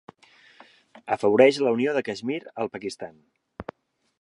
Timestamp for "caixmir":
2.09-2.39